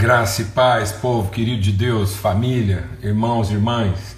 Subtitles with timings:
[0.00, 4.16] Graça e paz, povo querido de Deus, família, irmãos e irmãs,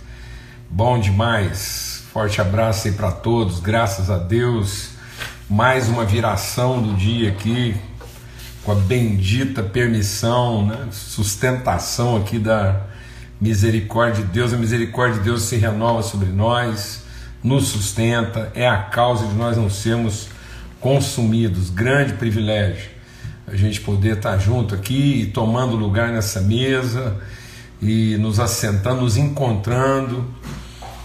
[0.70, 2.04] bom demais.
[2.12, 4.90] Forte abraço aí para todos, graças a Deus.
[5.50, 7.74] Mais uma viração do dia aqui,
[8.62, 10.86] com a bendita permissão, né?
[10.92, 12.82] sustentação aqui da
[13.40, 14.54] misericórdia de Deus.
[14.54, 17.02] A misericórdia de Deus se renova sobre nós,
[17.42, 20.28] nos sustenta, é a causa de nós não sermos
[20.80, 21.70] consumidos.
[21.70, 22.91] Grande privilégio
[23.46, 27.16] a gente poder estar junto aqui e tomando lugar nessa mesa
[27.80, 30.24] e nos assentando, nos encontrando,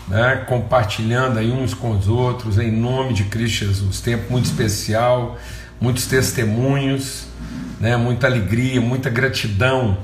[0.07, 3.99] né, compartilhando aí uns com os outros, em nome de Cristo Jesus.
[3.99, 5.38] Tempo muito especial,
[5.81, 7.26] muitos testemunhos,
[7.79, 9.98] né, muita alegria, muita gratidão.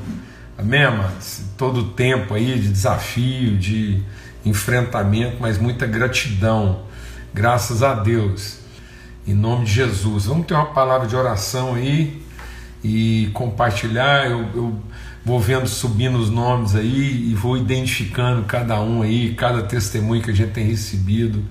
[0.57, 1.41] Amém, amados?
[1.57, 4.01] Todo o tempo aí de desafio, de
[4.43, 6.81] enfrentamento, mas muita gratidão.
[7.33, 8.59] Graças a Deus.
[9.25, 10.25] Em nome de Jesus.
[10.25, 12.22] Vamos ter uma palavra de oração aí
[12.83, 14.29] e compartilhar.
[14.29, 14.79] Eu, eu
[15.25, 20.31] vou vendo subindo os nomes aí e vou identificando cada um aí, cada testemunho que
[20.31, 21.43] a gente tem recebido.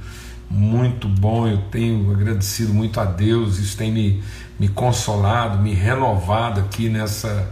[0.51, 4.23] Muito bom, eu tenho agradecido muito a Deus, isso tem me,
[4.61, 7.51] me consolado, me renovado aqui nessa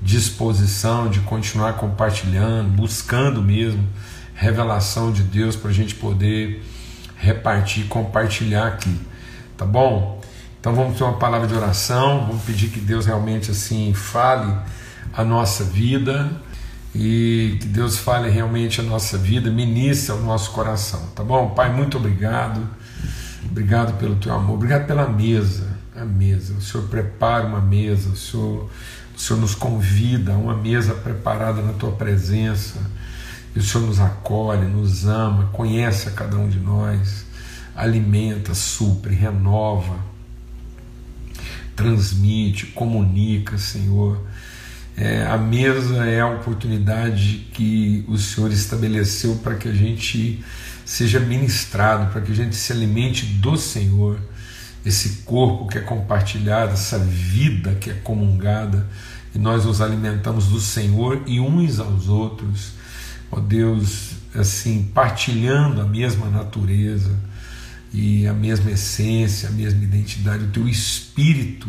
[0.00, 3.84] disposição de continuar compartilhando, buscando mesmo
[4.36, 6.62] revelação de Deus para a gente poder
[7.16, 8.94] repartir, compartilhar aqui,
[9.56, 10.15] tá bom?
[10.60, 14.52] Então vamos ter uma palavra de oração, vamos pedir que Deus realmente assim fale
[15.12, 16.30] a nossa vida
[16.94, 21.50] e que Deus fale realmente a nossa vida, ministre ao nosso coração, tá bom?
[21.50, 22.66] Pai, muito obrigado.
[23.50, 26.54] Obrigado pelo teu amor, obrigado pela mesa, a mesa.
[26.54, 28.68] O Senhor prepara uma mesa, o Senhor,
[29.16, 32.78] o Senhor nos convida a uma mesa preparada na tua presença.
[33.54, 37.24] E o Senhor nos acolhe, nos ama, conhece a cada um de nós,
[37.74, 39.96] alimenta, supre, renova
[41.76, 44.26] transmite, comunica, Senhor.
[44.96, 50.42] É, a mesa é a oportunidade que o Senhor estabeleceu para que a gente
[50.86, 54.18] seja ministrado, para que a gente se alimente do Senhor,
[54.84, 58.86] esse corpo que é compartilhado, essa vida que é comungada,
[59.34, 62.72] e nós nos alimentamos do Senhor e uns aos outros,
[63.30, 67.14] ó Deus, assim, partilhando a mesma natureza
[67.96, 71.66] e a mesma essência, a mesma identidade, o teu espírito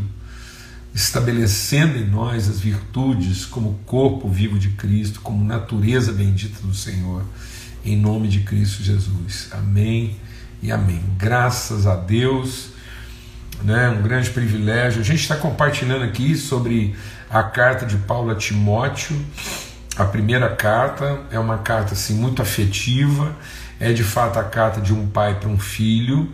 [0.93, 7.23] estabelecendo em nós as virtudes como corpo vivo de Cristo, como natureza bendita do Senhor,
[7.85, 9.47] em nome de Cristo Jesus.
[9.53, 10.17] Amém
[10.61, 11.01] e amém.
[11.17, 12.71] Graças a Deus,
[13.63, 14.99] né, um grande privilégio.
[14.99, 16.93] A gente está compartilhando aqui sobre
[17.29, 19.15] a carta de Paulo a Timóteo.
[19.95, 23.33] A primeira carta é uma carta assim muito afetiva
[23.79, 26.29] é de fato a carta de um pai para um filho.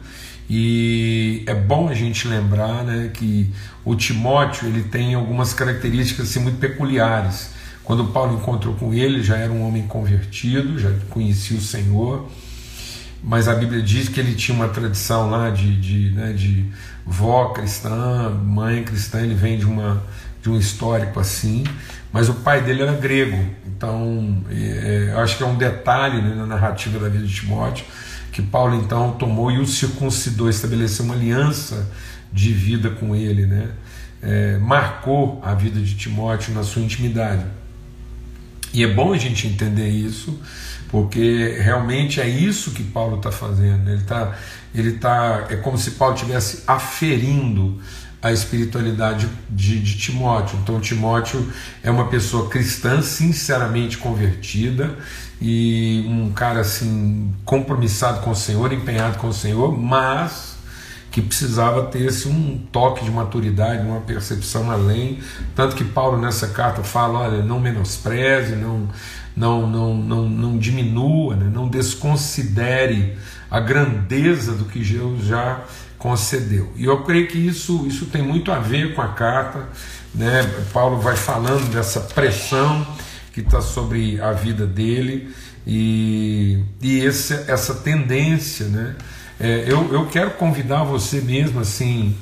[0.50, 3.50] E é bom a gente lembrar né, que
[3.84, 7.52] o Timóteo ele tem algumas características assim, muito peculiares.
[7.84, 12.30] Quando Paulo encontrou com ele, já era um homem convertido, já conhecia o Senhor,
[13.22, 16.66] mas a Bíblia diz que ele tinha uma tradição lá de, de, né, de
[17.06, 20.02] vó cristã, mãe cristã, ele vem de, uma,
[20.44, 21.64] de um histórico assim,
[22.12, 26.36] mas o pai dele era grego, então é, eu acho que é um detalhe né,
[26.36, 27.86] na narrativa da vida de Timóteo,
[28.30, 31.90] que Paulo então tomou e o circuncidou, estabeleceu uma aliança
[32.32, 33.70] de vida com ele, né?
[34.22, 37.46] É, marcou a vida de Timóteo na sua intimidade.
[38.74, 40.40] E é bom a gente entender isso,
[40.90, 43.88] porque realmente é isso que Paulo está fazendo.
[43.88, 44.36] Ele está,
[44.74, 47.80] ele tá, é como se Paulo estivesse aferindo
[48.24, 50.58] a espiritualidade de, de, Timóteo.
[50.64, 51.46] Então, Timóteo
[51.84, 54.98] é uma pessoa cristã, sinceramente convertida
[55.42, 60.54] e um cara assim compromissado com o Senhor, empenhado com o Senhor, mas
[61.12, 65.20] que precisava ter esse um toque de maturidade, uma percepção além.
[65.54, 68.88] Tanto que Paulo nessa carta fala: olha, não menospreze, não,
[69.36, 71.52] não, não, não, não diminua, né?
[71.54, 73.18] não desconsidere
[73.52, 75.62] a grandeza do que Deus já
[76.04, 76.70] concedeu.
[76.76, 79.70] E eu creio que isso, isso tem muito a ver com a carta.
[80.14, 80.44] Né?
[80.74, 82.86] Paulo vai falando dessa pressão
[83.32, 85.34] que está sobre a vida dele
[85.66, 88.66] e, e esse, essa tendência.
[88.68, 88.96] Né?
[89.40, 92.14] É, eu, eu quero convidar você mesmo assim.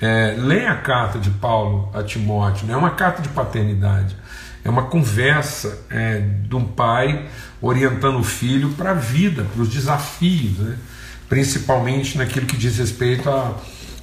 [0.00, 2.74] É, leia a carta de Paulo a Timóteo, né?
[2.74, 4.16] é uma carta de paternidade,
[4.64, 7.26] é uma conversa é, de um pai
[7.62, 10.58] orientando o filho para a vida, para os desafios.
[10.58, 10.76] Né?
[11.28, 13.56] Principalmente naquilo que diz respeito a,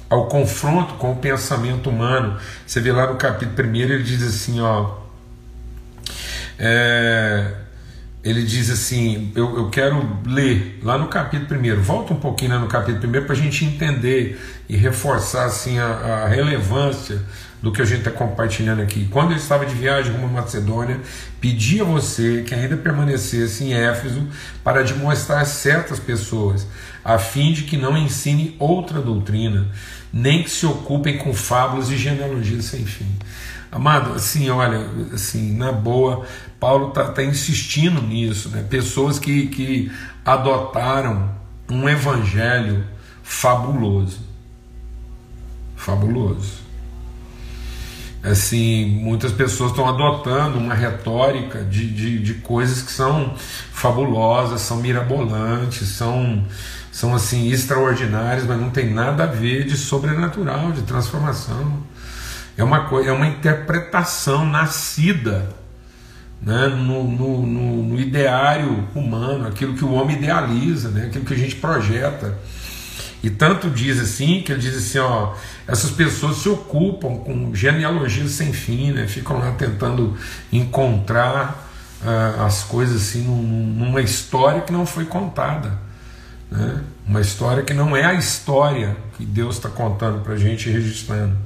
[0.08, 2.38] ao confronto com o pensamento humano.
[2.66, 5.02] Você vê lá no capítulo 1, ele diz assim, ó.
[6.58, 7.52] É,
[8.24, 12.58] ele diz assim: eu, eu quero ler lá no capítulo 1, volta um pouquinho lá
[12.58, 17.20] no capítulo 1 para a gente entender e reforçar assim, a, a relevância
[17.60, 19.08] do que a gente está compartilhando aqui.
[19.10, 20.98] Quando eu estava de viagem rumo a Macedônia,
[21.40, 24.26] pedi a você que ainda permanecesse em Éfeso
[24.64, 26.66] para demonstrar certas pessoas,
[27.04, 29.68] a fim de que não ensine outra doutrina,
[30.12, 33.08] nem que se ocupem com fábulas e genealogias sem fim.
[33.70, 36.26] Amado, assim, olha, assim, na boa,
[36.60, 38.62] Paulo está tá insistindo nisso, né?
[38.68, 39.90] Pessoas que, que
[40.24, 41.30] adotaram
[41.70, 42.84] um evangelho
[43.22, 44.20] fabuloso.
[45.74, 46.62] Fabuloso.
[48.22, 53.34] Assim, muitas pessoas estão adotando uma retórica de, de, de coisas que são
[53.72, 56.44] fabulosas, são mirabolantes, são,
[56.92, 61.82] são assim extraordinárias, mas não tem nada a ver de sobrenatural, de transformação.
[62.56, 65.48] É uma, é uma interpretação nascida
[66.40, 71.32] né, no, no, no, no ideário humano, aquilo que o homem idealiza, né, aquilo que
[71.32, 72.38] a gente projeta.
[73.22, 75.32] E tanto diz assim, que ele diz assim, ó,
[75.66, 79.06] essas pessoas se ocupam com genealogias sem fim, né?
[79.06, 80.16] ficam lá tentando
[80.52, 81.70] encontrar
[82.02, 85.78] uh, as coisas assim numa história que não foi contada.
[86.52, 86.82] Né?
[87.06, 91.36] Uma história que não é a história que Deus está contando para a gente registrando.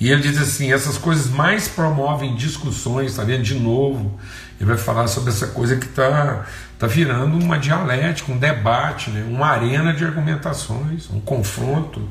[0.00, 3.42] E ele diz assim: essas coisas mais promovem discussões, está vendo?
[3.42, 4.18] De novo,
[4.60, 6.46] ele vai falar sobre essa coisa que está
[6.78, 9.24] tá virando uma dialética, um debate, né?
[9.28, 12.08] uma arena de argumentações, um confronto.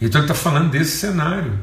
[0.00, 1.58] Então ele está falando desse cenário.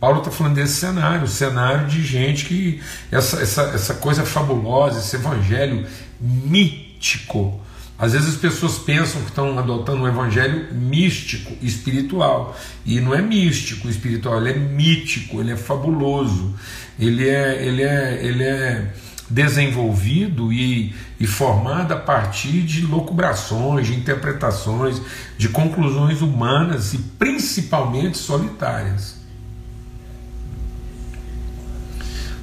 [0.00, 2.82] Paulo está falando desse cenário, o cenário de gente que
[3.12, 5.86] essa, essa, essa coisa fabulosa, esse evangelho
[6.18, 7.60] mítico,
[8.00, 12.58] às vezes as pessoas pensam que estão adotando um evangelho místico, espiritual.
[12.86, 16.54] E não é místico, espiritual, ele é mítico, ele é fabuloso,
[16.98, 18.90] ele é, ele é, ele é
[19.28, 25.02] desenvolvido e, e formado a partir de locubrações, de interpretações,
[25.36, 29.16] de conclusões humanas e principalmente solitárias.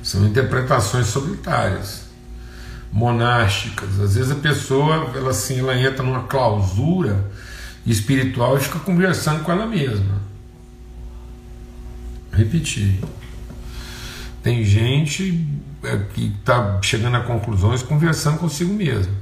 [0.03, 2.06] São interpretações solitárias
[2.91, 3.99] monásticas.
[3.99, 7.29] Às vezes a pessoa ela assim, ela entra numa clausura
[7.85, 10.21] espiritual e fica conversando com ela mesma.
[12.31, 12.99] Repetir.
[14.43, 15.45] Tem gente
[15.83, 19.13] é, que está chegando a conclusões conversando consigo mesmo.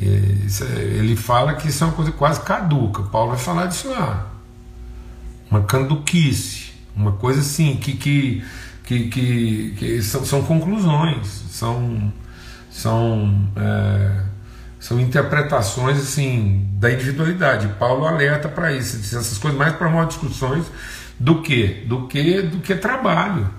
[0.00, 3.02] É, ele fala que isso é uma coisa quase caduca.
[3.04, 4.30] Paulo vai falar disso lá.
[5.50, 8.44] Uma canduquice, uma coisa assim, que, que,
[8.84, 12.12] que, que, que são, são conclusões, são
[12.78, 14.22] são, é,
[14.78, 17.66] são interpretações assim da individualidade.
[17.78, 20.64] Paulo alerta para isso, diz essas coisas mais promovem discussões
[21.18, 21.84] do que?
[21.86, 23.50] Do que do que trabalho.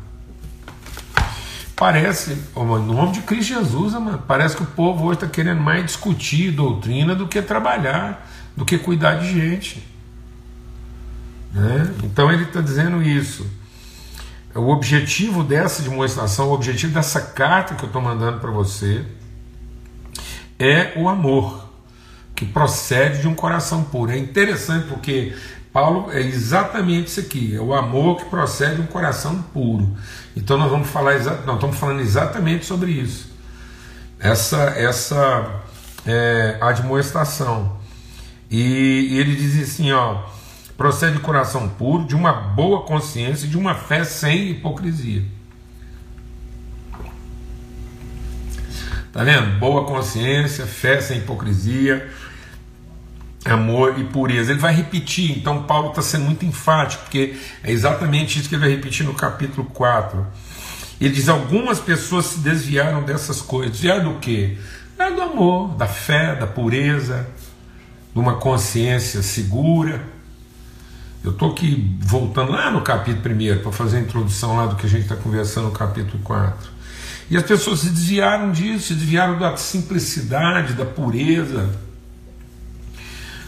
[1.76, 5.86] Parece, no nome de Cristo Jesus, mano, parece que o povo hoje está querendo mais
[5.86, 8.26] discutir doutrina do que trabalhar,
[8.56, 9.86] do que cuidar de gente.
[11.54, 11.94] Né?
[12.04, 13.46] Então ele está dizendo isso.
[14.56, 19.06] O objetivo dessa demonstração, o objetivo dessa carta que eu estou mandando para você
[20.58, 21.70] é o amor
[22.36, 24.12] que procede de um coração puro.
[24.12, 25.36] É interessante porque
[25.72, 29.96] Paulo é exatamente isso aqui, é o amor que procede de um coração puro.
[30.36, 33.30] Então nós vamos falar nós estamos falando exatamente sobre isso.
[34.20, 35.62] Essa essa
[36.06, 37.78] é, admoestação.
[38.50, 40.24] E, e ele diz assim, ó,
[40.80, 45.26] procede de coração puro, de uma boa consciência e de uma fé sem hipocrisia.
[49.12, 49.60] Tá vendo?
[49.60, 52.10] Boa consciência, fé sem hipocrisia,
[53.44, 54.52] amor e pureza.
[54.52, 58.62] Ele vai repetir, então Paulo está sendo muito enfático, porque é exatamente isso que ele
[58.62, 60.26] vai repetir no capítulo 4.
[61.02, 63.74] Ele diz: algumas pessoas se desviaram dessas coisas.
[63.74, 64.58] Desviaram do quê?
[64.98, 67.28] É do amor, da fé, da pureza,
[68.14, 70.18] de uma consciência segura
[71.24, 74.86] eu estou aqui voltando lá no capítulo 1 para fazer a introdução lá do que
[74.86, 76.70] a gente está conversando no capítulo 4.
[77.30, 81.70] E as pessoas se desviaram disso, se desviaram da simplicidade, da pureza,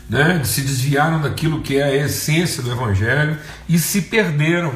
[0.10, 0.44] né?
[0.44, 3.38] se desviaram daquilo que é a essência do Evangelho
[3.68, 4.74] e se perderam.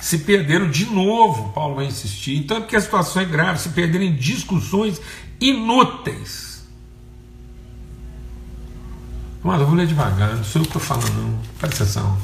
[0.00, 2.36] Se perderam de novo, Paulo vai insistir.
[2.36, 5.00] Então porque a situação é grave, se perderam em discussões
[5.40, 6.47] inúteis.
[9.42, 11.38] Mas eu vou ler devagar, não sou eu que estou falando, não.
[11.58, 12.18] Presta atenção.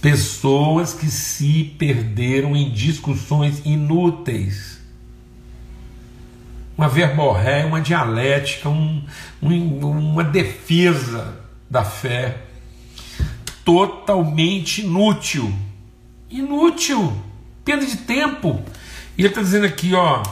[0.00, 4.80] Pessoas que se perderam em discussões inúteis.
[6.76, 9.04] Uma verborréia, uma dialética, um,
[9.42, 11.40] um, uma defesa
[11.70, 12.42] da fé
[13.64, 15.54] totalmente inútil.
[16.30, 17.16] Inútil.
[17.64, 18.62] Perda de tempo.
[19.16, 20.22] E ele está dizendo aqui, ó.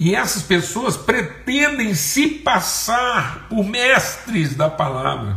[0.00, 5.36] E essas pessoas pretendem se passar por mestres da palavra.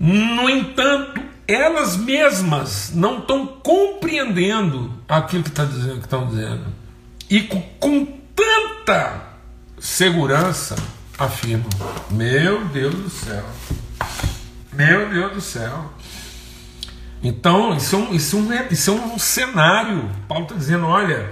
[0.00, 6.64] No entanto, elas mesmas não estão compreendendo aquilo que tá dizendo, que estão dizendo.
[7.28, 9.24] E com, com tanta
[9.78, 10.74] segurança
[11.18, 11.68] afirmam:
[12.10, 13.44] Meu Deus do céu,
[14.72, 15.92] meu Deus do céu.
[17.22, 20.10] Então, isso é um, isso é um, isso é um cenário.
[20.26, 21.30] Paulo está dizendo: olha,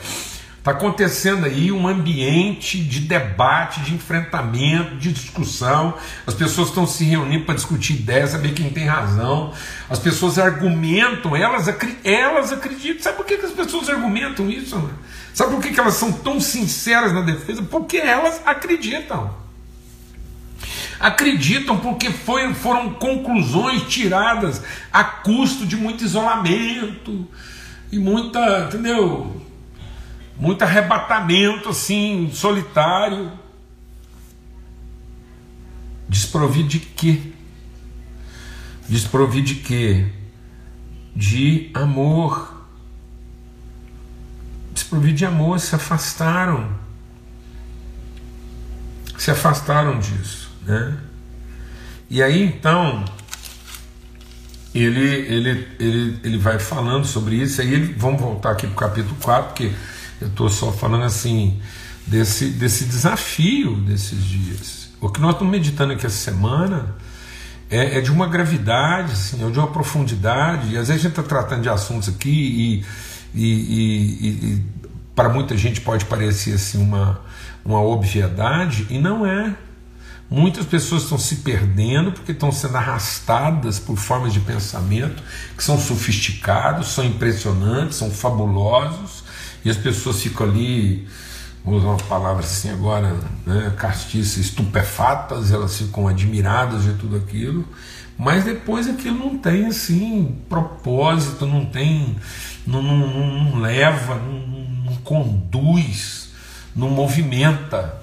[0.61, 5.95] Está acontecendo aí um ambiente de debate, de enfrentamento, de discussão.
[6.27, 9.55] As pessoas estão se reunindo para discutir ideias, saber quem tem razão.
[9.89, 11.67] As pessoas argumentam, elas,
[12.05, 13.03] elas acreditam.
[13.03, 14.79] Sabe por que, que as pessoas argumentam isso?
[14.79, 14.91] Né?
[15.33, 17.63] Sabe por que, que elas são tão sinceras na defesa?
[17.63, 19.35] Porque elas acreditam.
[21.01, 24.61] Acreditam porque foi, foram conclusões tiradas
[24.93, 27.27] a custo de muito isolamento
[27.91, 29.40] e muita, entendeu?
[30.41, 33.31] Muito arrebatamento assim, solitário.
[36.09, 37.21] Desprovido de quê?
[38.89, 40.07] Desprovido de quê?
[41.15, 42.65] De amor.
[44.73, 46.75] Desprovido de amor, se afastaram.
[49.19, 50.97] Se afastaram disso, né?
[52.09, 53.05] E aí então
[54.75, 59.17] ele, ele, ele, ele vai falando sobre isso, aí vamos voltar aqui para o capítulo
[59.21, 59.73] 4, porque
[60.21, 61.61] eu estou só falando assim
[62.07, 64.91] desse, desse desafio desses dias.
[65.01, 66.95] O que nós estamos meditando aqui essa semana
[67.71, 70.75] é, é de uma gravidade, assim, é de uma profundidade.
[70.75, 72.85] E às vezes a gente está tratando de assuntos aqui e,
[73.35, 74.65] e, e, e
[75.15, 77.21] para muita gente pode parecer assim uma,
[77.65, 79.55] uma obviedade, e não é.
[80.29, 85.21] Muitas pessoas estão se perdendo porque estão sendo arrastadas por formas de pensamento
[85.57, 89.25] que são sofisticados, são impressionantes, são fabulosos,
[89.65, 91.07] e as pessoas ficam ali,
[91.65, 97.67] vou usar uma palavra assim agora, né, castiças, estupefatas, elas ficam admiradas de tudo aquilo,
[98.19, 102.17] mas depois aquilo não tem assim propósito, não tem,
[102.67, 104.39] não, não, não leva, não,
[104.85, 106.31] não conduz,
[106.75, 108.01] não movimenta.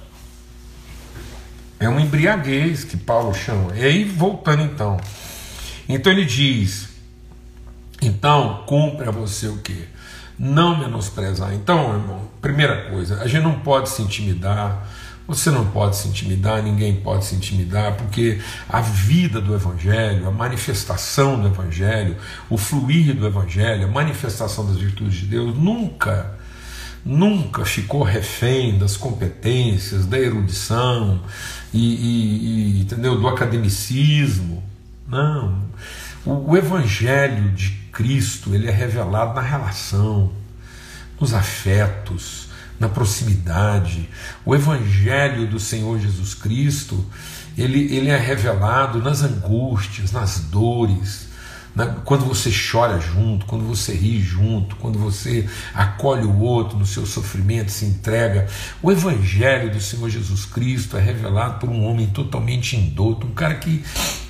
[1.79, 3.75] É uma embriaguez que Paulo chama.
[3.77, 4.99] E aí, voltando então.
[5.87, 6.89] Então ele diz:
[8.01, 9.87] então cumpre a você o que?
[10.37, 11.53] Não menosprezar.
[11.53, 14.87] Então, irmão, primeira coisa, a gente não pode se intimidar.
[15.27, 18.39] Você não pode se intimidar, ninguém pode se intimidar, porque
[18.69, 22.15] a vida do Evangelho, a manifestação do Evangelho,
[22.49, 26.33] o fluir do Evangelho, a manifestação das virtudes de Deus nunca,
[27.03, 31.21] nunca ficou refém das competências, da erudição
[31.73, 34.63] e, e, e entendeu, do academicismo.
[35.05, 35.61] Não.
[36.27, 40.33] O, o Evangelho de Cristo ele é revelado na relação,
[41.19, 44.09] nos afetos, na proximidade.
[44.45, 47.05] O Evangelho do Senhor Jesus Cristo
[47.57, 51.26] ele, ele é revelado nas angústias, nas dores,
[51.77, 51.95] né?
[52.03, 57.05] quando você chora junto, quando você ri junto, quando você acolhe o outro no seu
[57.05, 58.47] sofrimento, se entrega.
[58.81, 63.53] O Evangelho do Senhor Jesus Cristo é revelado por um homem totalmente indouto, um cara
[63.55, 63.83] que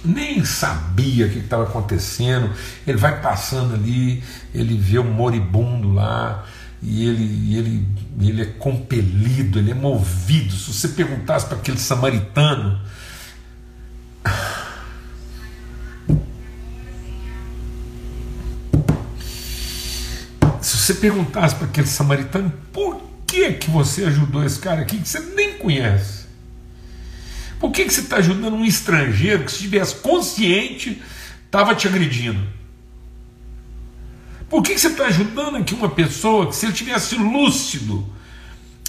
[0.03, 2.51] nem sabia o que estava acontecendo.
[2.85, 4.21] Ele vai passando ali,
[4.53, 6.43] ele vê um moribundo lá.
[6.79, 7.87] E ele, ele,
[8.19, 10.53] ele é compelido, ele é movido.
[10.53, 12.79] Se você perguntasse para aquele samaritano,
[20.87, 25.19] você perguntasse para aquele samaritano por que, que você ajudou esse cara aqui que você
[25.19, 26.25] nem conhece?
[27.59, 31.01] Por que, que você está ajudando um estrangeiro que, se tivesse consciente,
[31.45, 32.39] estava te agredindo?
[34.49, 38.07] Por que, que você está ajudando aqui uma pessoa que, se ele tivesse lúcido,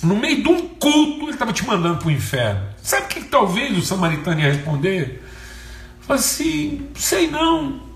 [0.01, 2.63] no meio de um culto, ele estava te mandando para o inferno?
[2.81, 5.25] Sabe o que, que talvez o samaritano ia responder?
[6.03, 7.88] Fala assim: sei não.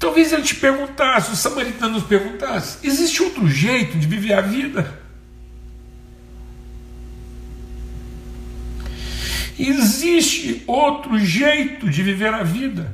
[0.00, 4.98] Talvez ele te perguntasse, o samaritano nos perguntasse: existe outro jeito de viver a vida?
[9.58, 12.90] Existe outro jeito de viver a vida?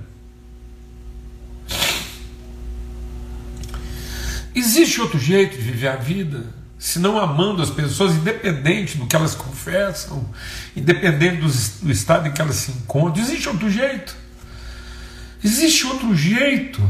[4.53, 6.53] Existe outro jeito de viver a vida?
[6.77, 10.29] Se não amando as pessoas, independente do que elas confessam,
[10.75, 14.26] independente do, do estado em que elas se encontram, existe outro jeito?
[15.47, 16.83] Existe outro jeito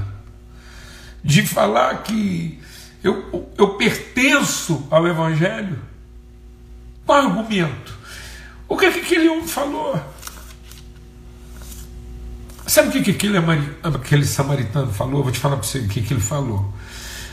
[1.23, 2.59] de falar que
[3.05, 5.79] eu, eu pertenço ao Evangelho?
[7.05, 7.95] Qual argumento?
[8.67, 10.01] O que, é que aquele homem falou?
[12.67, 13.37] Sabe o que, que aquele,
[13.83, 15.23] aquele samaritano falou?
[15.23, 16.73] vou te falar para você o que, que ele falou.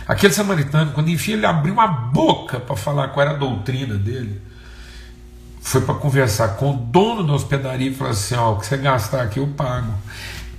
[0.05, 4.41] Aquele samaritano, quando enfim ele abriu a boca para falar qual era a doutrina dele,
[5.61, 8.75] foi para conversar com o dono da hospedaria e falou assim: Ó, o que você
[8.75, 9.93] gastar aqui eu pago.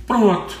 [0.05, 0.55] Pronto.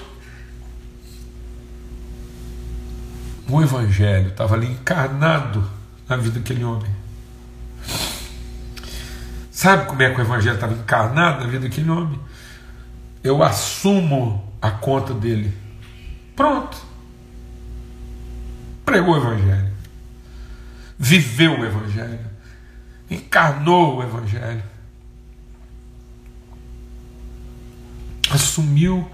[3.47, 5.69] O Evangelho estava ali encarnado
[6.09, 6.91] na vida daquele homem.
[9.51, 12.19] Sabe como é que o Evangelho estava encarnado na vida daquele homem?
[13.23, 15.55] Eu assumo a conta dele.
[16.35, 16.77] Pronto.
[18.83, 19.73] Pregou o Evangelho.
[20.97, 22.19] Viveu o Evangelho.
[23.09, 24.63] Encarnou o Evangelho.
[28.29, 29.09] Assumiu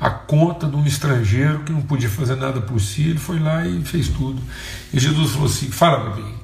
[0.00, 3.66] a conta de um estrangeiro que não podia fazer nada por si, ele foi lá
[3.66, 4.42] e fez tudo.
[4.92, 6.34] E Jesus falou assim: fala para mim.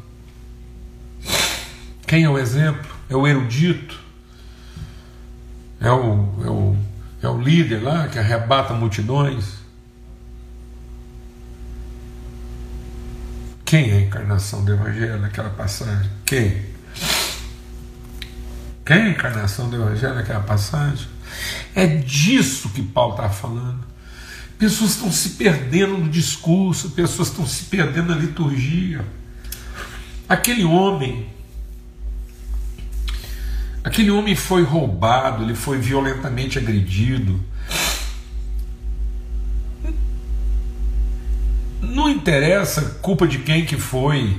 [2.07, 2.91] Quem é o exemplo?
[3.09, 4.01] É o erudito?
[5.81, 6.77] É o, é o,
[7.23, 9.61] é o líder lá que arrebata multidões?
[13.65, 16.11] Quem é a encarnação do Evangelho naquela passagem?
[16.25, 16.67] Quem?
[18.85, 21.07] Quem é a encarnação do Evangelho naquela passagem?
[21.75, 23.91] É disso que Paulo está falando.
[24.59, 29.03] Pessoas estão se perdendo no discurso, pessoas estão se perdendo na liturgia.
[30.29, 31.27] Aquele homem,
[33.83, 37.43] aquele homem foi roubado, ele foi violentamente agredido.
[41.81, 44.39] Não interessa culpa de quem que foi.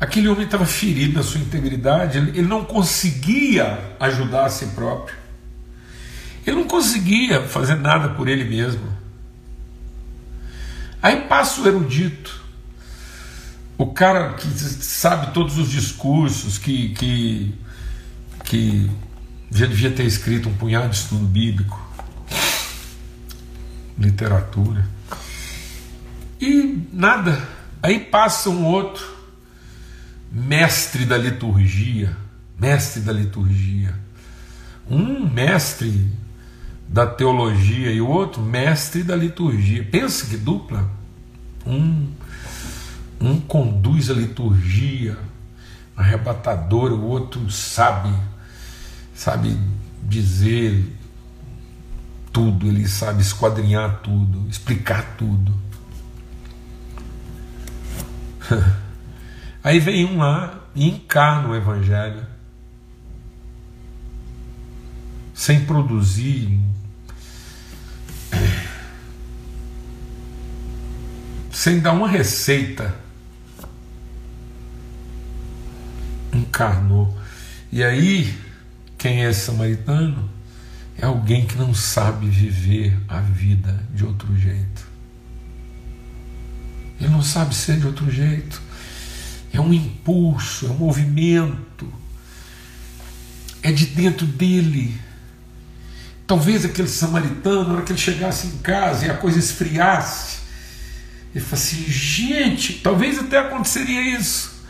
[0.00, 5.19] Aquele homem estava ferido na sua integridade, ele não conseguia ajudar a si próprio.
[6.46, 9.00] Ele não conseguia fazer nada por ele mesmo.
[11.02, 12.44] Aí passa o erudito,
[13.78, 17.54] o cara que sabe todos os discursos, que, que,
[18.44, 18.90] que
[19.50, 21.80] já devia ter escrito um punhado de estudo bíblico,
[23.98, 24.86] literatura.
[26.40, 27.48] E nada.
[27.82, 29.06] Aí passa um outro,
[30.30, 32.14] mestre da liturgia,
[32.58, 33.94] mestre da liturgia.
[34.88, 36.10] Um mestre
[36.90, 39.84] da teologia e o outro mestre da liturgia.
[39.84, 40.90] Pensa que dupla.
[41.64, 42.08] Um,
[43.20, 45.16] um conduz a liturgia
[45.96, 48.12] arrebatadora, o outro sabe,
[49.14, 49.56] sabe
[50.02, 50.84] dizer
[52.32, 55.54] tudo, ele sabe esquadrinhar tudo, explicar tudo.
[59.62, 62.26] Aí vem um lá e encarna o Evangelho,
[65.34, 66.58] sem produzir
[71.50, 72.94] sem dar uma receita,
[76.32, 77.14] encarnou.
[77.70, 78.34] E aí,
[78.96, 80.28] quem é samaritano?
[80.96, 84.86] É alguém que não sabe viver a vida de outro jeito.
[87.00, 88.60] Ele não sabe ser de outro jeito.
[89.52, 91.92] É um impulso, é um movimento.
[93.62, 94.98] É de dentro dele.
[96.30, 100.38] Talvez aquele samaritano, na hora que ele chegasse em casa e a coisa esfriasse,
[101.34, 104.62] ele fala assim: gente, talvez até aconteceria isso.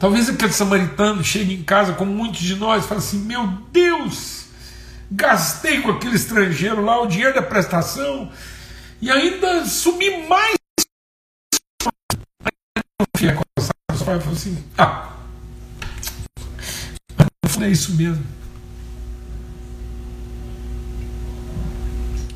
[0.00, 4.46] Talvez aquele samaritano chegue em casa, como muitos de nós, e fale assim: meu Deus,
[5.08, 8.28] gastei com aquele estrangeiro lá o dinheiro da prestação
[9.00, 10.56] e ainda sumi mais.
[13.16, 13.32] Aí,
[14.04, 15.08] pai falou assim: ah,
[17.60, 18.26] é isso mesmo.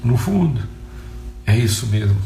[0.03, 0.61] No fundo,
[1.47, 2.21] é isso mesmo.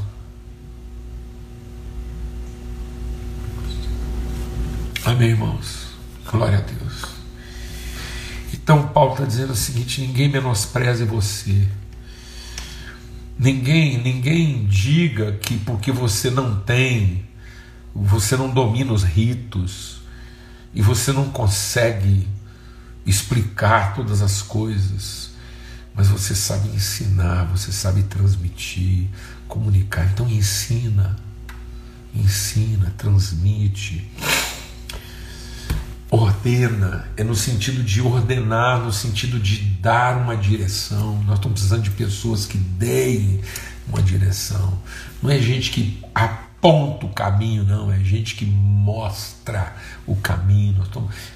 [5.04, 5.88] Amém, irmãos?
[6.30, 7.04] Glória a Deus.
[8.52, 11.68] Então, Paulo está dizendo o seguinte: ninguém menospreze você.
[13.38, 17.26] Ninguém, ninguém diga que porque você não tem,
[17.94, 20.00] você não domina os ritos
[20.72, 22.28] e você não consegue
[23.04, 25.30] explicar todas as coisas,
[25.94, 29.06] mas você sabe ensinar, você sabe transmitir,
[29.46, 30.10] comunicar.
[30.12, 31.16] Então ensina,
[32.14, 34.10] ensina, transmite
[36.14, 41.20] ordena, é no sentido de ordenar, no sentido de dar uma direção.
[41.24, 43.40] Nós estamos precisando de pessoas que deem
[43.88, 44.78] uma direção.
[45.22, 46.00] Não é gente que
[46.64, 50.82] aponta o caminho, não, é gente que mostra o caminho.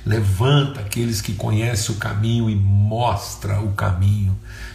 [0.06, 4.34] Levanta aqueles que conhecem o caminho e mostra o caminho,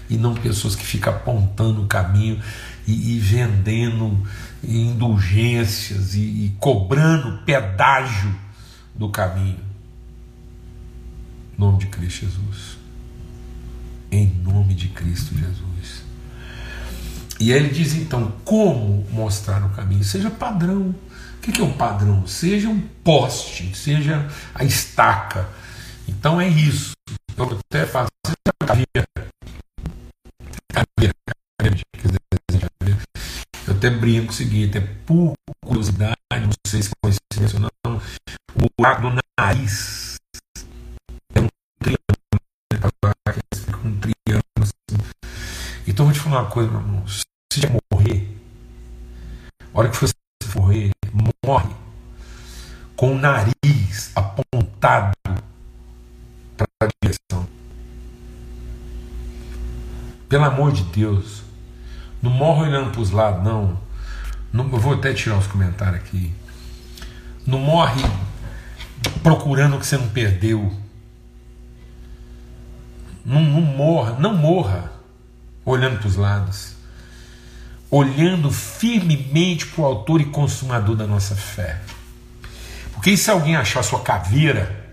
[0.10, 2.40] e não pessoas que ficam apontando o caminho
[2.86, 4.22] e, e vendendo
[4.64, 8.36] indulgências e, e cobrando pedágio
[8.94, 9.74] do caminho
[11.58, 12.78] nome de Cristo Jesus.
[14.12, 15.73] Em nome de Cristo Jesus.
[17.40, 20.04] E aí ele diz então como mostrar o caminho.
[20.04, 20.96] Seja padrão.
[21.38, 22.26] O que é um padrão?
[22.26, 25.50] Seja um poste, seja a estaca.
[26.08, 26.94] Então é isso.
[27.36, 28.10] Eu até faço
[33.68, 35.34] eu até brinco o seguinte: é por
[35.66, 38.02] curiosidade, não sei se conhecimento ou não,
[38.56, 40.16] o buraco do nariz
[41.34, 41.48] é um
[41.80, 42.92] triângulo,
[44.00, 44.74] triângulo assim.
[45.88, 47.06] Então vou te falar uma coisa, meu irmão:
[47.60, 48.28] você morrer,
[49.74, 50.14] a hora que você
[50.56, 50.92] morrer,
[51.46, 51.70] morre
[52.96, 55.14] com o nariz apontado
[56.58, 57.48] para a direção.
[60.28, 61.44] Pelo amor de Deus,
[62.22, 63.80] não morre olhando para os lados, não.
[64.52, 64.72] não.
[64.72, 66.34] Eu vou até tirar os comentários aqui.
[67.46, 68.02] Não morre
[69.22, 70.74] procurando o que você não perdeu.
[73.24, 74.92] Não, não morra, não morra
[75.66, 76.73] olhando para os lados.
[77.96, 81.80] Olhando firmemente para o autor e consumador da nossa fé.
[82.92, 84.84] Porque se alguém achar sua caveira,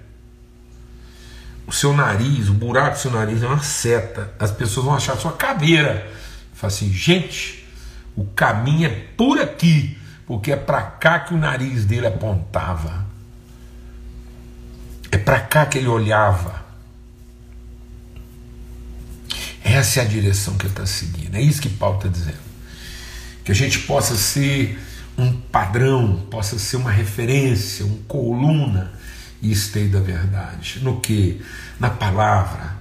[1.66, 5.16] o seu nariz, o buraco do seu nariz é uma seta, as pessoas vão achar
[5.16, 6.12] sua caveira.
[6.52, 7.66] Fala assim, gente,
[8.14, 13.06] o caminho é por aqui, porque é para cá que o nariz dele apontava.
[15.10, 16.62] É para cá que ele olhava.
[19.64, 21.34] Essa é a direção que ele está seguindo.
[21.34, 22.49] É isso que Paulo está dizendo.
[23.50, 24.78] Que a gente possa ser
[25.18, 28.92] um padrão, possa ser uma referência, uma coluna
[29.42, 30.78] e esteio da verdade.
[30.84, 31.42] No que?
[31.80, 32.76] Na palavra,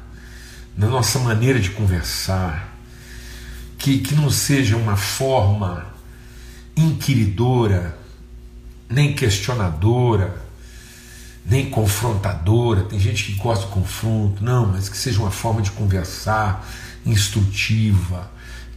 [0.78, 2.78] na nossa maneira de conversar.
[3.80, 5.88] Que, que não seja uma forma
[6.78, 7.98] inquiridora,
[8.88, 10.40] nem questionadora,
[11.44, 12.84] nem confrontadora.
[12.84, 16.64] Tem gente que gosta de confronto, não, mas que seja uma forma de conversar
[17.04, 18.30] instrutiva,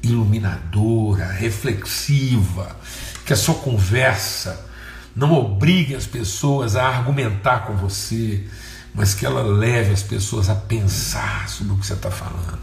[0.02, 2.76] iluminadora, reflexiva,
[3.24, 4.66] que a sua conversa
[5.14, 8.44] não obrigue as pessoas a argumentar com você,
[8.94, 12.58] mas que ela leve as pessoas a pensar sobre o que você está falando.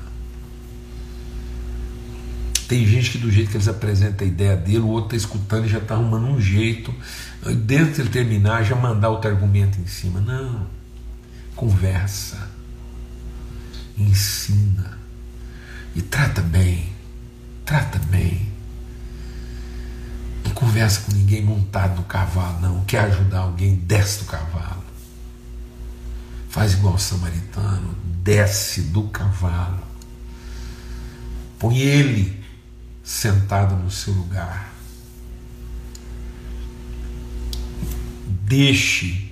[2.67, 5.65] Tem gente que, do jeito que eles apresentam a ideia dele, o outro está escutando
[5.65, 6.93] e já está arrumando um jeito,
[7.65, 10.19] desde que ele terminar, já mandar outro argumento em cima.
[10.19, 10.67] Não.
[11.55, 12.47] Conversa.
[13.97, 14.99] Ensina.
[15.95, 16.98] E trata bem.
[17.69, 18.51] Trata bem.
[20.43, 22.83] Não conversa com ninguém montado no cavalo, não.
[22.85, 24.83] Quer ajudar alguém, desce do cavalo.
[26.49, 29.83] Faz igual o samaritano, desce do cavalo.
[31.59, 32.43] Põe ele
[33.03, 34.73] sentado no seu lugar.
[38.47, 39.31] Deixe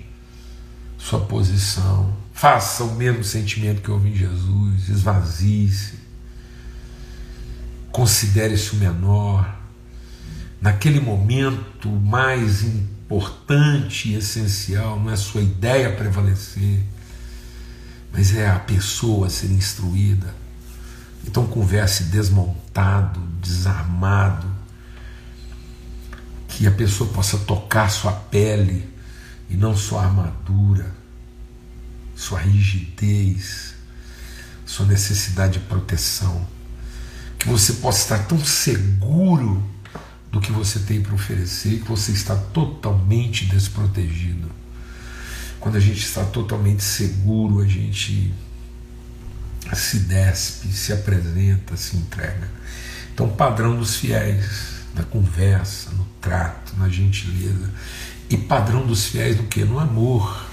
[0.96, 2.16] sua posição.
[2.32, 4.88] Faça o mesmo sentimento que houve em Jesus.
[4.88, 6.06] Esvazie-se.
[7.98, 9.58] Considere-se o menor
[10.60, 16.84] naquele momento mais importante e essencial, não é sua ideia prevalecer,
[18.12, 20.32] mas é a pessoa ser instruída.
[21.26, 24.46] Então converse desmontado, desarmado,
[26.46, 28.88] que a pessoa possa tocar sua pele
[29.50, 30.94] e não sua armadura,
[32.14, 33.74] sua rigidez,
[34.64, 36.57] sua necessidade de proteção.
[37.48, 39.62] Você possa estar tão seguro
[40.30, 44.50] do que você tem para oferecer, que você está totalmente desprotegido.
[45.58, 48.32] Quando a gente está totalmente seguro, a gente
[49.74, 52.48] se despe, se apresenta, se entrega.
[53.12, 57.72] Então, padrão dos fiéis, na conversa, no trato, na gentileza.
[58.30, 59.64] E padrão dos fiéis no que?
[59.64, 60.46] No amor.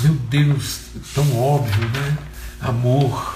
[0.00, 0.80] Meu Deus,
[1.14, 2.18] tão óbvio, né?
[2.60, 3.33] Amor.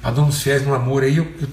[0.00, 1.48] Padrão dos fiéis no amor, aí eu, eu,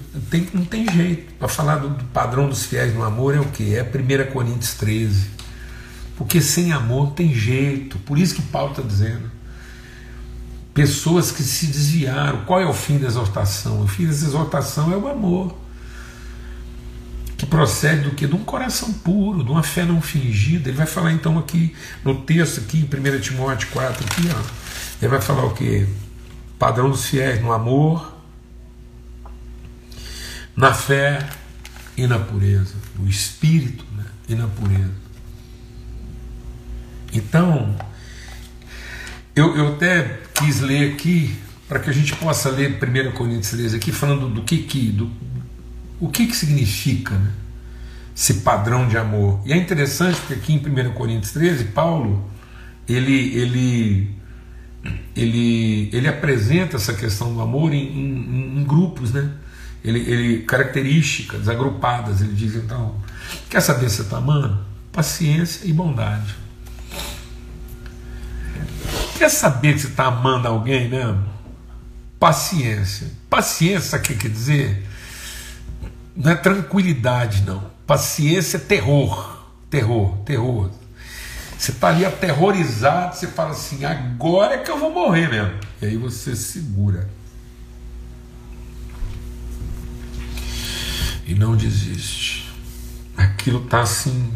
[0.54, 1.34] não tem jeito.
[1.34, 3.74] Para falar do, do, padrão dos fiéis no amor é o que?
[3.74, 5.30] É 1 Coríntios 13.
[6.16, 7.98] Porque sem amor tem jeito.
[7.98, 9.30] Por isso que Paulo está dizendo.
[10.72, 12.44] Pessoas que se desviaram.
[12.44, 13.82] Qual é o fim da exortação?
[13.82, 15.54] O fim dessa exortação é o amor.
[17.36, 18.26] Que procede do que?
[18.26, 20.70] De um coração puro, de uma fé não fingida.
[20.70, 24.42] Ele vai falar então aqui no texto, aqui em 1 Timóteo 4, aqui, ó.
[25.02, 25.86] Ele vai falar o que?
[26.58, 28.15] Padrão dos fiéis no amor,
[30.56, 31.18] na fé
[31.96, 34.94] e na pureza, no espírito né, e na pureza.
[37.12, 37.76] Então,
[39.34, 41.36] eu, eu até quis ler aqui,
[41.68, 45.10] para que a gente possa ler 1 Coríntios 13 aqui, falando do que que, do,
[46.00, 47.30] o que que significa né,
[48.14, 49.40] esse padrão de amor.
[49.44, 52.30] E é interessante porque aqui em 1 Coríntios 13, Paulo,
[52.88, 54.10] ele, ele,
[55.14, 59.30] ele, ele apresenta essa questão do amor em, em, em grupos, né?
[59.86, 62.20] Ele, ele, características agrupadas.
[62.20, 62.96] Ele diz então:
[63.48, 64.58] quer saber se está amando?
[64.90, 66.34] Paciência e bondade.
[69.16, 71.24] Quer saber você está amando alguém mesmo?
[72.18, 73.10] Paciência.
[73.30, 74.86] Paciência, sabe o que quer dizer?
[76.16, 77.62] Não é tranquilidade, não.
[77.86, 80.70] Paciência é terror, terror, terror.
[81.56, 85.60] Você está ali aterrorizado, você fala assim: agora é que eu vou morrer mesmo.
[85.80, 87.08] E aí você segura.
[91.26, 92.48] E não desiste.
[93.16, 94.32] Aquilo está assim,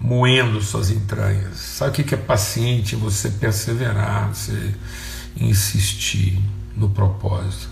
[0.00, 1.58] moendo suas entranhas.
[1.58, 2.96] Sabe o que é paciente?
[2.96, 4.74] Você perseverar, você
[5.36, 6.40] insistir
[6.76, 7.68] no propósito.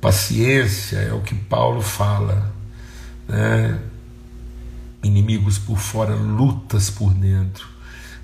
[0.00, 2.54] Paciência é o que Paulo fala,
[3.26, 3.80] né?
[5.02, 7.66] inimigos por fora, lutas por dentro.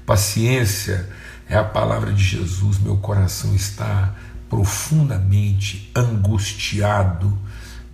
[0.07, 1.09] Paciência
[1.49, 2.79] é a palavra de Jesus.
[2.79, 4.15] Meu coração está
[4.49, 7.39] profundamente angustiado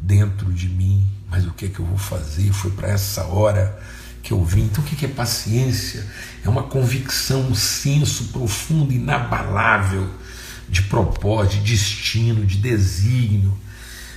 [0.06, 1.06] dentro de mim.
[1.28, 2.52] Mas o que é que eu vou fazer?
[2.52, 3.78] Foi para essa hora
[4.22, 4.64] que eu vim.
[4.64, 6.06] Então, o que é paciência?
[6.44, 10.08] É uma convicção, um senso profundo, inabalável
[10.68, 13.56] de propósito, de destino, de desígnio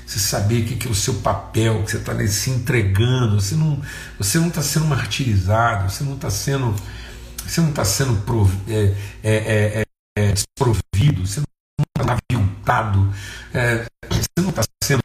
[0.09, 3.79] você saber o que é o seu papel, que você está se entregando, você não
[4.17, 6.75] você não está sendo martirizado, você não está sendo
[7.37, 9.83] você não está sendo prov, é, é, é,
[10.17, 13.13] é, desprovido, você não está aviltado,
[13.53, 15.01] é, você não está sendo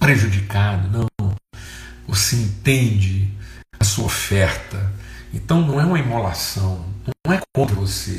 [0.00, 1.06] prejudicado, não.
[2.08, 3.30] Você entende
[3.78, 4.90] a sua oferta.
[5.32, 6.84] Então não é uma imolação,
[7.24, 8.18] não é contra você,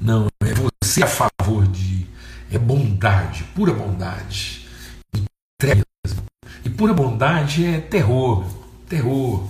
[0.00, 2.08] não, é você a favor de
[2.50, 4.66] é bondade, pura bondade.
[6.64, 8.44] E pura bondade é terror,
[8.88, 9.48] terror.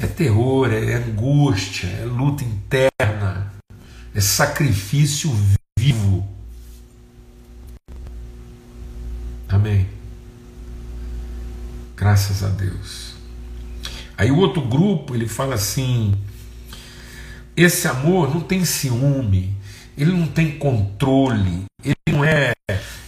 [0.00, 3.52] É terror, é angústia, é luta interna,
[4.14, 5.28] é sacrifício
[5.76, 6.24] vivo.
[9.48, 9.97] Amém.
[11.98, 13.14] Graças a Deus.
[14.16, 16.14] Aí o outro grupo, ele fala assim:
[17.56, 19.56] esse amor não tem ciúme,
[19.96, 22.52] ele não tem controle, ele não é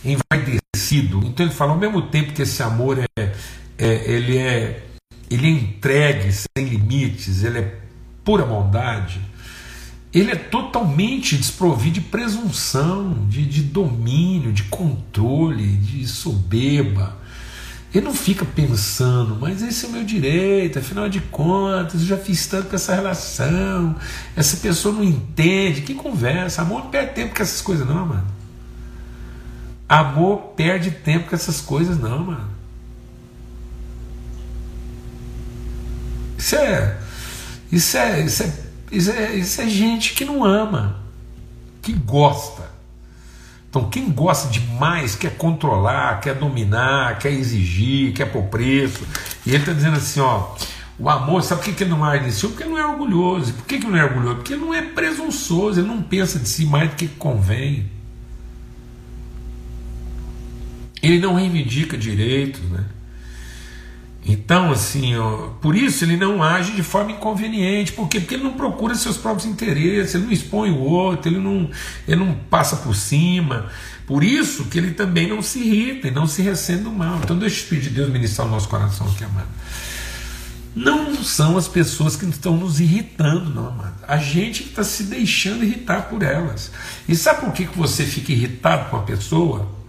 [0.05, 1.20] envaidecido.
[1.24, 3.33] Então ele fala ao mesmo tempo que esse amor é,
[3.79, 4.83] é ele é
[5.31, 7.79] ele é entregue sem limites, ele é
[8.24, 9.20] pura bondade.
[10.12, 17.19] Ele é totalmente desprovido de presunção, de, de domínio, de controle, de soberba.
[17.92, 22.16] Ele não fica pensando, mas esse é o meu direito, afinal de contas, eu já
[22.16, 23.96] fiz tanto com essa relação,
[24.37, 28.26] essa pessoa não entende, que conversa, amor não perde tempo com essas coisas não, mano.
[29.88, 32.48] Amor perde tempo com essas coisas não, mano.
[36.38, 36.96] Isso é,
[37.72, 38.53] isso é, isso é,
[38.92, 41.00] isso é, isso é gente que não ama,
[41.83, 42.69] que gosta.
[43.70, 49.06] Então, quem gosta demais quer controlar, quer dominar, quer exigir, quer pôr preço.
[49.46, 50.56] E ele está dizendo assim: ó,
[50.98, 52.48] o amor, sabe por que, ele não age si?
[52.48, 53.52] Porque não é orgulhoso.
[53.54, 54.37] Por que, que não é orgulhoso?
[54.37, 57.88] Porque não é presunçoso, ele não pensa de si mais do que convém.
[61.00, 62.85] Ele não reivindica direitos, né?
[64.24, 67.92] Então, assim, ó, por isso ele não age de forma inconveniente.
[67.92, 68.20] Por quê?
[68.20, 71.70] Porque ele não procura seus próprios interesses, ele não expõe o outro, ele não,
[72.06, 73.70] ele não passa por cima.
[74.06, 77.20] Por isso que ele também não se irrita e não se recende do mal.
[77.22, 79.48] Então, deixa Espírito de Deus ministrar o nosso coração aqui, amado.
[80.74, 83.94] Não são as pessoas que estão nos irritando, não, amado.
[84.06, 86.70] A gente que está se deixando irritar por elas.
[87.09, 89.80] E sabe por que, que você fica irritado com a pessoa?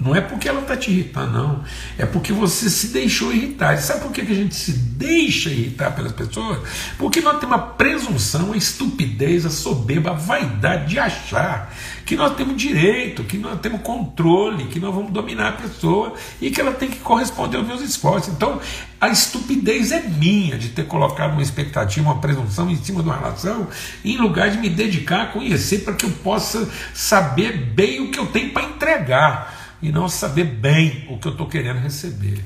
[0.00, 1.64] Não é porque ela está te irritando, não.
[1.98, 3.74] É porque você se deixou irritar.
[3.74, 6.60] E sabe por que a gente se deixa irritar pelas pessoas?
[6.96, 11.74] Porque nós temos a presunção, a estupidez, a soberba, a vaidade de achar
[12.06, 16.48] que nós temos direito, que nós temos controle, que nós vamos dominar a pessoa e
[16.50, 18.32] que ela tem que corresponder aos meus esforços.
[18.32, 18.60] Então,
[19.00, 23.16] a estupidez é minha de ter colocado uma expectativa, uma presunção em cima de uma
[23.16, 23.66] relação,
[24.04, 28.18] em lugar de me dedicar a conhecer para que eu possa saber bem o que
[28.18, 32.44] eu tenho para entregar e não saber bem o que eu estou querendo receber.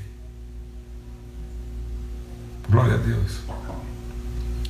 [2.69, 3.41] Glória a Deus.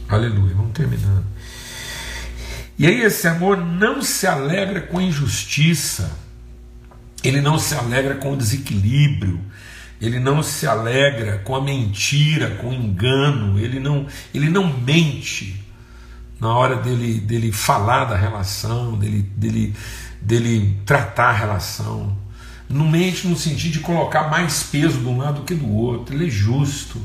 [0.09, 0.55] Aleluia.
[0.55, 1.25] Vamos terminando.
[2.79, 6.11] E aí, esse amor não se alegra com injustiça,
[7.23, 9.41] ele não se alegra com o desequilíbrio,
[10.01, 15.63] ele não se alegra com a mentira, com o engano, ele não, ele não mente
[16.41, 19.77] na hora dele, dele falar da relação, dele, dele,
[20.21, 22.22] dele tratar a relação.
[22.73, 26.15] Não mente no sentido de colocar mais peso de um lado do que do outro.
[26.15, 27.01] Ele é justo.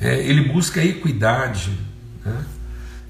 [0.00, 1.70] É, ele busca equidade.
[2.24, 2.44] Né?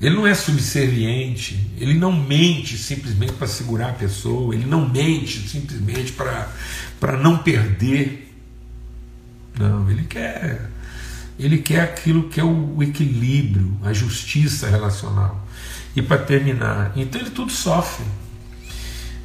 [0.00, 1.70] Ele não é subserviente.
[1.78, 4.54] Ele não mente simplesmente para segurar a pessoa.
[4.54, 8.34] Ele não mente simplesmente para não perder.
[9.58, 10.70] Não, ele quer.
[11.38, 15.46] Ele quer aquilo que é o equilíbrio, a justiça relacional.
[15.94, 18.04] E para terminar, então ele tudo sofre.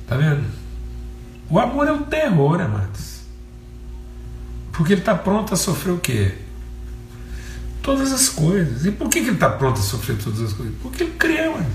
[0.07, 0.66] Tá vendo?
[1.49, 3.21] O amor é o terror, amados.
[4.71, 6.33] Porque ele está pronto a sofrer o quê?
[7.81, 8.85] Todas as coisas.
[8.85, 10.75] E por que, que ele está pronto a sofrer todas as coisas?
[10.81, 11.71] Porque ele crê, mano.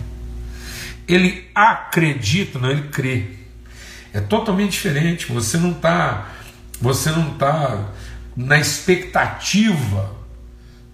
[1.09, 3.27] Ele acredita, não, ele crê.
[4.13, 5.33] É totalmente diferente.
[5.33, 6.29] Você não está,
[6.81, 7.89] você não está
[8.37, 10.15] na expectativa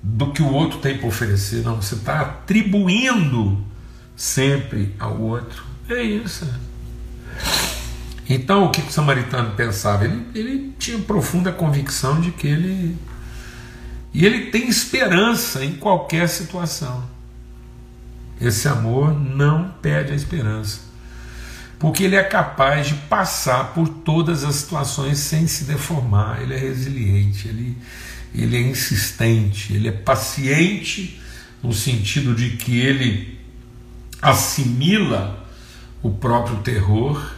[0.03, 1.83] do que o outro tem para oferecer, não.
[1.83, 3.65] Você está atribuindo
[4.17, 5.65] sempre ao outro.
[5.89, 6.49] É isso.
[8.29, 10.05] Então, o que o samaritano pensava?
[10.05, 12.97] Ele, ele tinha profunda convicção de que ele.
[14.13, 17.09] E ele tem esperança em qualquer situação.
[18.41, 20.81] Esse amor não perde a esperança.
[21.79, 26.43] Porque ele é capaz de passar por todas as situações sem se deformar.
[26.43, 27.79] Ele é resiliente, ele,
[28.35, 31.21] ele é insistente, ele é paciente,
[31.63, 33.39] no sentido de que ele
[34.21, 35.47] assimila
[36.03, 37.38] o próprio terror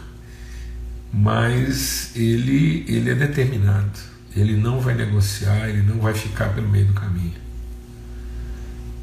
[1.13, 3.99] mas ele, ele é determinado.
[4.35, 7.35] Ele não vai negociar, ele não vai ficar pelo meio do caminho.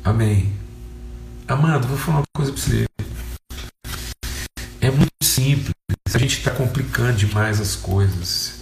[0.03, 0.53] Amém.
[1.47, 2.87] Amado, vou falar uma coisa para você.
[4.81, 5.71] É muito simples.
[6.15, 8.61] A gente está complicando demais as coisas.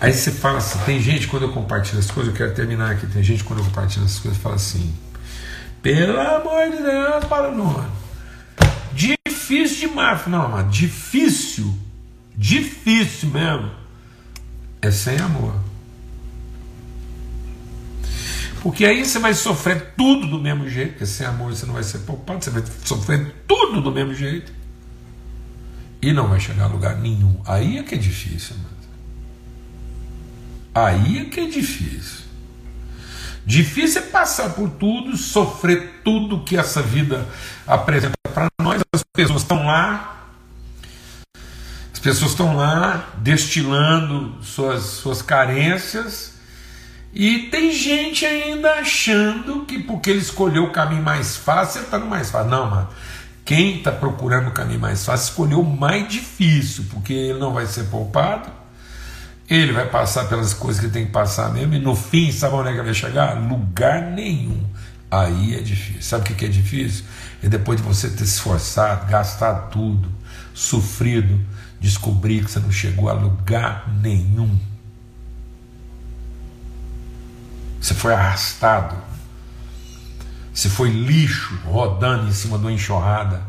[0.00, 3.06] Aí você fala assim: tem gente quando eu compartilho as coisas, eu quero terminar aqui.
[3.08, 4.94] Tem gente quando eu compartilho as coisas, fala assim:
[5.82, 7.84] pelo amor de Deus, para não.
[8.92, 10.26] Difícil demais.
[10.26, 11.76] Não, amado, difícil
[12.36, 13.70] difícil mesmo,
[14.82, 15.54] é sem amor.
[18.62, 21.84] Porque aí você vai sofrer tudo do mesmo jeito, porque sem amor você não vai
[21.84, 24.52] ser poupado, você vai sofrer tudo do mesmo jeito.
[26.02, 27.40] E não vai chegar a lugar nenhum.
[27.46, 28.76] Aí é que é difícil, mano.
[30.74, 32.26] Aí é que é difícil.
[33.46, 37.26] Difícil é passar por tudo, sofrer tudo que essa vida
[37.66, 38.82] apresenta para nós.
[38.92, 40.15] As pessoas estão lá,
[41.98, 46.34] pessoas estão lá destilando suas, suas carências
[47.18, 51.98] e tem gente ainda achando que porque ele escolheu o caminho mais fácil, ele está
[51.98, 52.50] no mais fácil.
[52.50, 52.88] Não, mano.
[53.42, 57.64] Quem está procurando o caminho mais fácil escolheu o mais difícil, porque ele não vai
[57.64, 58.50] ser poupado,
[59.48, 62.70] ele vai passar pelas coisas que tem que passar mesmo, e no fim, sabe onde
[62.70, 63.34] é que vai chegar?
[63.40, 64.62] Lugar nenhum.
[65.10, 66.02] Aí é difícil.
[66.02, 67.04] Sabe o que é difícil?
[67.42, 70.12] É depois de você ter se esforçado, gastado tudo,
[70.52, 71.40] sofrido,
[71.80, 74.58] descobrir que você não chegou a lugar nenhum.
[77.80, 78.96] Você foi arrastado.
[80.52, 83.42] Você foi lixo rodando em cima de uma enxurrada.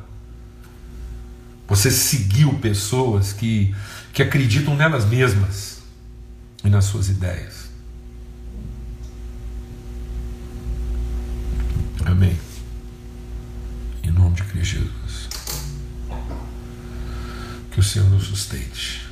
[1.68, 3.76] Você seguiu pessoas que,
[4.14, 5.80] que acreditam nelas mesmas
[6.64, 7.68] e nas suas ideias.
[12.06, 12.38] Amém.
[14.04, 14.97] Em nome de Cristo Jesus.
[17.78, 19.08] Que o Senhor nos sustente.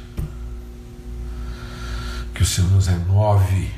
[2.34, 3.70] Que o Senhor nos renove.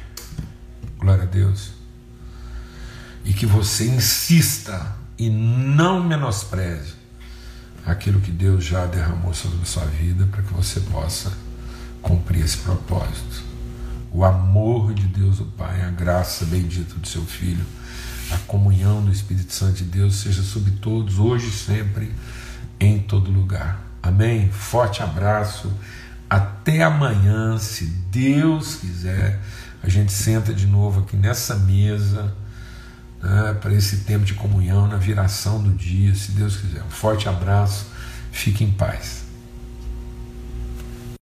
[0.97, 1.71] Glória a Deus.
[3.25, 6.93] E que você insista e não menospreze
[7.85, 11.33] aquilo que Deus já derramou sobre a sua vida para que você possa
[12.01, 13.43] cumprir esse propósito.
[14.09, 17.65] O amor de Deus, o Pai, a graça bendita do seu Filho,
[18.31, 22.09] a comunhão do Espírito Santo de Deus seja sobre todos, hoje e sempre,
[22.79, 23.86] em todo lugar.
[24.07, 24.49] Amém?
[24.49, 25.71] Forte abraço.
[26.29, 29.39] Até amanhã, se Deus quiser.
[29.83, 32.33] A gente senta de novo aqui nessa mesa
[33.21, 36.83] né, para esse tempo de comunhão, na viração do dia, se Deus quiser.
[36.83, 37.87] Um forte abraço.
[38.31, 39.26] Fique em paz.